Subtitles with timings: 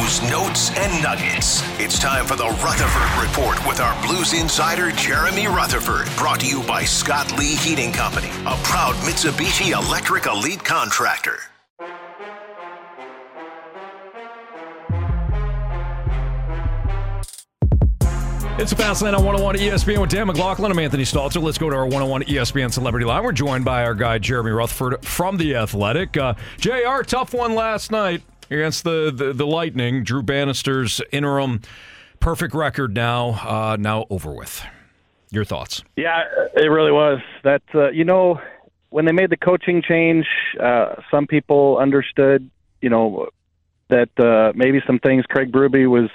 [0.00, 1.62] news, notes, and nuggets.
[1.80, 6.08] It's time for the Rutherford Report with our Blues insider, Jeremy Rutherford.
[6.16, 11.38] Brought to you by Scott Lee Heating Company, a proud Mitsubishi Electric Elite contractor.
[18.58, 20.72] It's a fast lane on 101 ESPN with Dan McLaughlin.
[20.72, 21.42] I'm Anthony Stalter.
[21.42, 23.22] Let's go to our 101 ESPN Celebrity Line.
[23.22, 26.16] We're joined by our guy, Jeremy Rutherford from The Athletic.
[26.16, 30.04] Uh, JR, tough one last night against the, the, the Lightning.
[30.04, 31.60] Drew Bannister's interim
[32.20, 34.64] perfect record now uh, now over with.
[35.30, 35.82] Your thoughts?
[35.96, 36.22] Yeah,
[36.54, 37.18] it really was.
[37.42, 38.40] That uh, you know,
[38.90, 40.24] when they made the coaching change,
[40.60, 42.48] uh, some people understood,
[42.80, 43.28] you know,
[43.88, 46.08] that uh, maybe some things Craig Berube was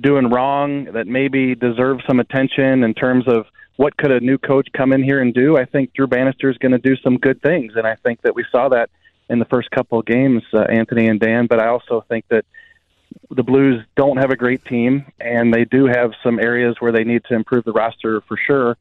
[0.00, 3.46] doing wrong that maybe deserve some attention in terms of
[3.76, 5.56] what could a new coach come in here and do.
[5.56, 8.34] I think Drew Bannister is going to do some good things, and I think that
[8.34, 8.90] we saw that
[9.28, 11.46] in the first couple of games, uh, Anthony and Dan.
[11.46, 12.44] But I also think that
[13.30, 17.04] the Blues don't have a great team, and they do have some areas where they
[17.04, 18.76] need to improve the roster for sure.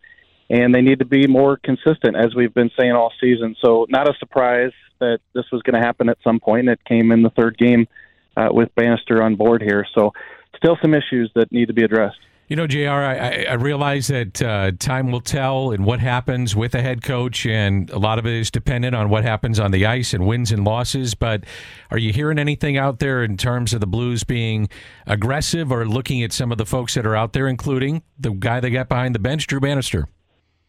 [0.49, 3.55] And they need to be more consistent, as we've been saying all season.
[3.64, 6.67] So, not a surprise that this was going to happen at some point.
[6.67, 7.88] It came in the third game
[8.36, 9.88] uh, with Bannister on board here.
[9.95, 10.11] So,
[10.58, 12.19] still some issues that need to be addressed.
[12.49, 16.76] You know, JR, I, I realize that uh, time will tell and what happens with
[16.76, 19.86] a head coach, and a lot of it is dependent on what happens on the
[19.86, 21.15] ice and wins and losses.
[21.15, 21.45] But
[21.89, 24.67] are you hearing anything out there in terms of the Blues being
[25.08, 28.60] aggressive or looking at some of the folks that are out there, including the guy
[28.60, 30.10] they got behind the bench, Drew Bannister?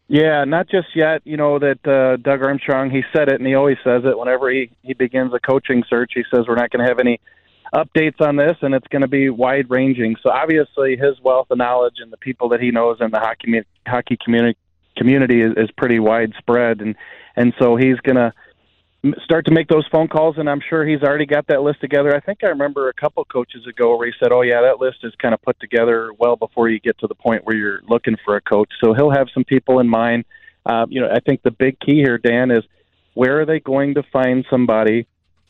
[0.07, 1.23] Yeah, not just yet.
[1.25, 4.49] You know that uh, Doug Armstrong, he said it, and he always says it whenever
[4.49, 6.11] he he begins a coaching search.
[6.15, 7.19] He says we're not going to have any
[7.75, 10.15] updates on this, and it's going to be wide ranging.
[10.23, 13.61] So obviously, his wealth of knowledge and the people that he knows in the hockey
[13.85, 14.57] hockey community
[14.97, 16.95] community is, is pretty widespread, and
[17.35, 18.33] and so he's going to
[19.23, 22.15] start to make those phone calls, and I'm sure he's already got that list together.
[22.15, 24.99] I think I remember a couple coaches ago where he said, "Oh yeah, that list
[25.03, 28.15] is kind of put together well before you get to the point where you're looking
[28.23, 30.23] for a coach." So he'll have some people in mind.
[30.65, 32.63] Uh, you know, I think the big key here, Dan, is
[33.13, 35.07] where are they going to find somebody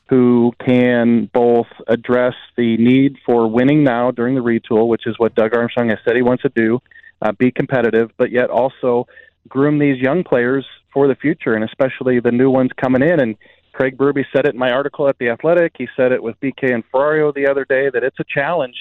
[0.07, 5.33] who can both address the need for winning now during the retool, which is what
[5.35, 6.79] Doug Armstrong has said he wants to do,
[7.21, 9.07] uh, be competitive, but yet also
[9.49, 13.19] groom these young players for the future, and especially the new ones coming in.
[13.19, 13.35] And
[13.73, 15.73] Craig Berube said it in my article at The Athletic.
[15.77, 18.75] He said it with BK and Ferrario the other day that it's a challenge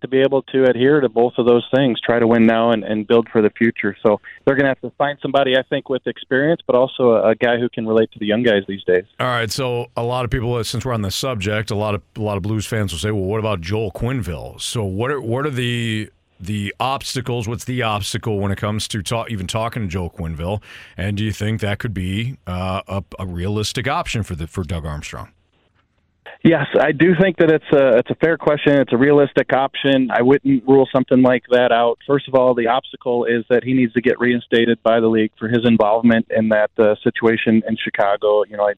[0.00, 2.84] to be able to adhere to both of those things, try to win now and,
[2.84, 3.96] and build for the future.
[4.06, 7.30] So they're going to have to find somebody, I think, with experience, but also a,
[7.30, 9.04] a, guy who can relate to the young guys these days.
[9.20, 9.50] All right.
[9.50, 12.36] So a lot of people, since we're on the subject, a lot of a lot
[12.36, 15.50] of Blues fans will say, "Well, what about Joel Quenneville?" So what are what are
[15.50, 16.10] the
[16.40, 17.48] the obstacles?
[17.48, 20.62] What's the obstacle when it comes to talk, even talking to Joel Quenneville?
[20.96, 24.64] And do you think that could be uh, a, a realistic option for the for
[24.64, 25.32] Doug Armstrong?
[26.44, 28.74] Yes, I do think that it's a it's a fair question.
[28.74, 30.08] It's a realistic option.
[30.12, 31.98] I wouldn't rule something like that out.
[32.06, 35.32] First of all, the obstacle is that he needs to get reinstated by the league
[35.36, 38.44] for his involvement in that uh, situation in Chicago.
[38.44, 38.74] You know, I,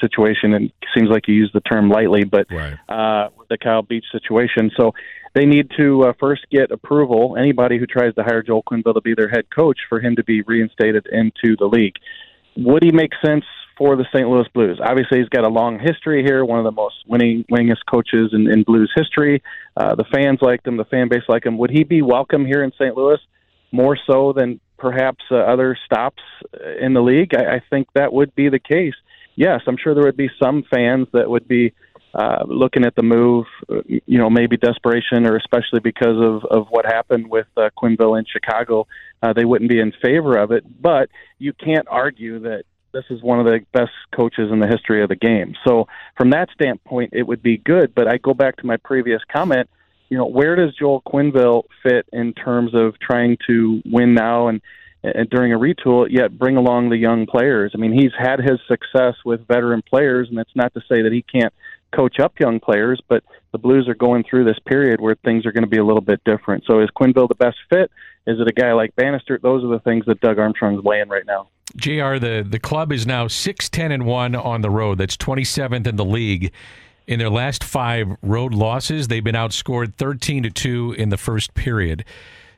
[0.00, 2.74] situation and seems like you use the term lightly, but right.
[2.88, 4.70] uh, the Kyle Beach situation.
[4.76, 4.92] So
[5.34, 7.36] they need to uh, first get approval.
[7.38, 10.24] Anybody who tries to hire Joel Quenneville to be their head coach for him to
[10.24, 11.94] be reinstated into the league.
[12.56, 13.44] Would he make sense
[13.76, 14.28] for the St.
[14.28, 14.80] Louis Blues.
[14.82, 18.50] Obviously, he's got a long history here, one of the most winning winningest coaches in,
[18.50, 19.42] in Blues history.
[19.76, 21.58] Uh, the fans liked him, the fan base liked him.
[21.58, 22.96] Would he be welcome here in St.
[22.96, 23.18] Louis
[23.72, 26.22] more so than perhaps uh, other stops
[26.80, 27.34] in the league?
[27.34, 28.94] I, I think that would be the case.
[29.36, 31.74] Yes, I'm sure there would be some fans that would be
[32.14, 33.46] uh, looking at the move,
[33.88, 38.24] you know, maybe desperation or especially because of, of what happened with uh, Quenneville in
[38.24, 38.86] Chicago,
[39.20, 40.64] uh, they wouldn't be in favor of it.
[40.80, 45.02] But you can't argue that this is one of the best coaches in the history
[45.02, 45.54] of the game.
[45.66, 45.86] So
[46.16, 47.94] from that standpoint, it would be good.
[47.94, 49.68] But I go back to my previous comment.
[50.08, 54.62] You know, where does Joel Quenneville fit in terms of trying to win now and,
[55.02, 57.72] and during a retool, yet bring along the young players?
[57.74, 61.12] I mean, he's had his success with veteran players, and that's not to say that
[61.12, 61.52] he can't
[61.92, 65.52] coach up young players, but the Blues are going through this period where things are
[65.52, 66.64] going to be a little bit different.
[66.66, 67.90] So is Quenneville the best fit?
[68.26, 69.38] Is it a guy like Bannister?
[69.42, 71.48] Those are the things that Doug Armstrong's weighing right now.
[71.76, 72.18] Jr.
[72.18, 74.98] The the club is now six ten and one on the road.
[74.98, 76.52] That's twenty seventh in the league.
[77.06, 81.54] In their last five road losses, they've been outscored thirteen to two in the first
[81.54, 82.04] period.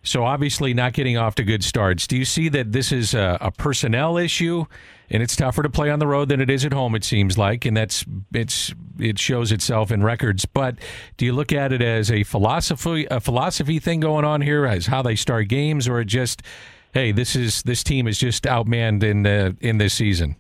[0.06, 2.06] So obviously not getting off to good starts.
[2.06, 4.64] Do you see that this is a, a, personnel issue,
[5.10, 6.94] and it's tougher to play on the road than it is at home?
[6.94, 10.44] It seems like, and that's it's it shows itself in records.
[10.44, 10.76] But
[11.16, 14.86] do you look at it as a philosophy a philosophy thing going on here, as
[14.86, 16.40] how they start games, or just
[16.96, 20.34] hey, this is this team is just outmanned in uh, in this season?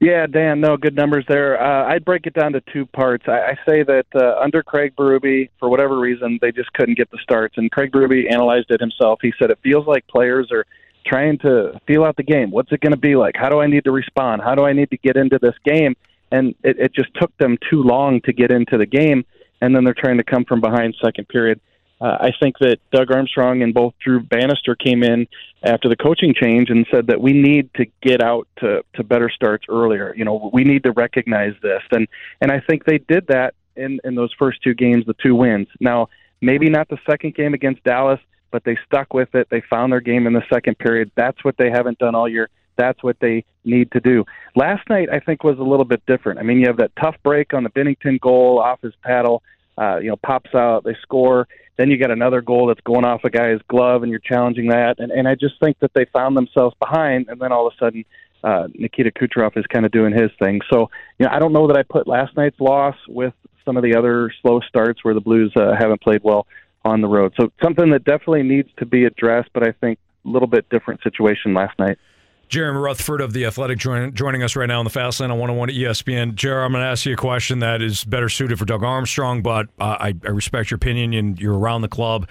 [0.00, 1.62] Yeah, Dan, no, good numbers there.
[1.62, 3.24] Uh, I'd break it down to two parts.
[3.28, 7.10] I, I say that uh, under Craig Berube, for whatever reason, they just couldn't get
[7.10, 7.56] the starts.
[7.56, 9.20] And Craig Berube analyzed it himself.
[9.22, 10.66] He said it feels like players are
[11.06, 12.50] trying to feel out the game.
[12.50, 13.36] What's it going to be like?
[13.38, 14.42] How do I need to respond?
[14.42, 15.96] How do I need to get into this game?
[16.30, 19.24] And it, it just took them too long to get into the game.
[19.62, 21.58] And then they're trying to come from behind second period.
[22.00, 25.26] Uh, I think that Doug Armstrong and both Drew Bannister came in
[25.62, 29.30] after the coaching change and said that we need to get out to, to better
[29.30, 30.14] starts earlier.
[30.16, 32.06] You know, we need to recognize this, and
[32.40, 35.68] and I think they did that in in those first two games, the two wins.
[35.80, 36.08] Now,
[36.40, 38.20] maybe not the second game against Dallas,
[38.50, 39.48] but they stuck with it.
[39.50, 41.10] They found their game in the second period.
[41.14, 42.50] That's what they haven't done all year.
[42.76, 44.24] That's what they need to do.
[44.54, 46.38] Last night, I think, was a little bit different.
[46.38, 49.42] I mean, you have that tough break on the Binnington goal off his paddle.
[49.78, 51.46] Uh, you know, pops out, they score
[51.76, 54.98] then you get another goal that's going off a guy's glove, and you're challenging that.
[54.98, 57.84] And, and I just think that they found themselves behind, and then all of a
[57.84, 58.04] sudden,
[58.42, 60.60] uh, Nikita Kucherov is kind of doing his thing.
[60.70, 63.34] So, you know, I don't know that I put last night's loss with
[63.64, 66.46] some of the other slow starts where the Blues uh, haven't played well
[66.84, 67.34] on the road.
[67.38, 71.02] So, something that definitely needs to be addressed, but I think a little bit different
[71.02, 71.98] situation last night.
[72.48, 75.38] Jeremy Rutherford of The Athletic join, joining us right now on the Fast Lane on
[75.38, 76.34] 101 at ESPN.
[76.34, 79.42] Jerry, I'm going to ask you a question that is better suited for Doug Armstrong,
[79.42, 82.28] but uh, I, I, respect your opinion and you're around the club.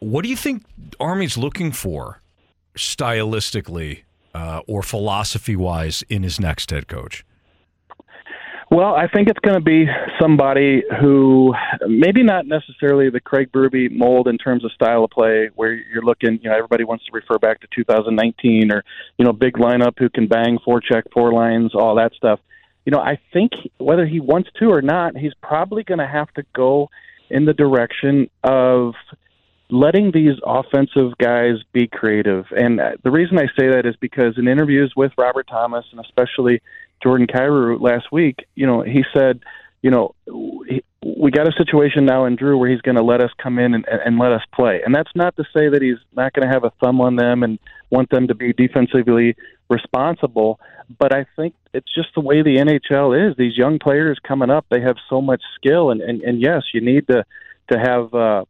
[0.00, 0.64] What do you think
[0.98, 2.20] Army's looking for
[2.74, 4.02] stylistically
[4.34, 7.24] uh, or philosophy wise in his next head coach?
[8.72, 9.84] Well, I think it's going to be
[10.18, 11.52] somebody who
[11.86, 16.02] maybe not necessarily the Craig Berube mold in terms of style of play, where you're
[16.02, 18.82] looking, you know, everybody wants to refer back to 2019 or,
[19.18, 22.40] you know, big lineup who can bang forecheck, four lines, all that stuff.
[22.86, 26.32] You know, I think whether he wants to or not, he's probably going to have
[26.32, 26.88] to go
[27.28, 28.94] in the direction of
[29.70, 32.44] letting these offensive guys be creative.
[32.50, 36.60] And the reason I say that is because in interviews with Robert Thomas and especially
[37.02, 39.40] Jordan Kyrou last week, you know, he said,
[39.80, 40.14] you know,
[41.04, 43.74] we got a situation now in Drew where he's going to let us come in
[43.74, 44.80] and, and let us play.
[44.84, 47.42] And that's not to say that he's not going to have a thumb on them
[47.42, 47.58] and
[47.90, 49.34] want them to be defensively
[49.68, 50.60] responsible.
[50.98, 53.36] But I think it's just the way the NHL is.
[53.36, 56.80] These young players coming up, they have so much skill, and and, and yes, you
[56.80, 57.24] need to
[57.70, 58.44] to have uh,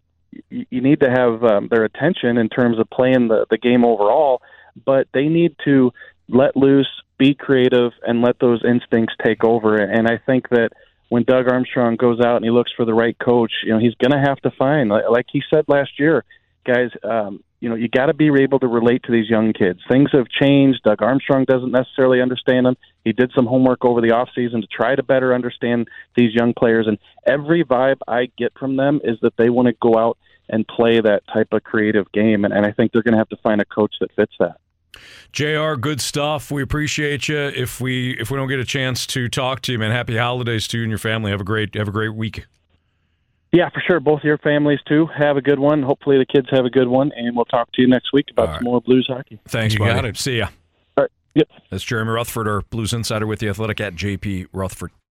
[0.48, 4.42] you need to have um, their attention in terms of playing the the game overall.
[4.84, 5.92] But they need to
[6.28, 6.88] let loose,
[7.18, 9.76] be creative, and let those instincts take over.
[9.76, 10.70] And I think that
[11.10, 13.94] when Doug Armstrong goes out and he looks for the right coach, you know, he's
[13.96, 16.24] going to have to find, like he said last year,
[16.64, 19.78] guys, um, you know, you got to be able to relate to these young kids.
[19.88, 20.80] Things have changed.
[20.82, 22.76] Doug Armstrong doesn't necessarily understand them.
[23.04, 25.86] He did some homework over the off season to try to better understand
[26.16, 29.74] these young players, and every vibe I get from them is that they want to
[29.80, 30.18] go out
[30.48, 33.28] and play that type of creative game, and, and I think they're going to have
[33.28, 34.56] to find a coach that fits that.
[35.30, 35.78] Jr.
[35.80, 36.50] Good stuff.
[36.50, 37.38] We appreciate you.
[37.38, 40.66] If we if we don't get a chance to talk to you, man, happy holidays
[40.68, 41.30] to you and your family.
[41.30, 42.44] Have a great have a great week.
[43.52, 44.00] Yeah, for sure.
[44.00, 45.06] Both your families too.
[45.14, 45.82] Have a good one.
[45.82, 48.48] Hopefully the kids have a good one, and we'll talk to you next week about
[48.48, 48.56] right.
[48.56, 49.38] some more Blues hockey.
[49.46, 49.94] Thanks, you buddy.
[49.94, 50.16] got it.
[50.16, 50.48] See ya.
[50.96, 51.10] All right.
[51.34, 51.48] Yep.
[51.70, 54.90] That's Jeremy Rutherford, our Blues insider with the Athletic at JP Rutherford.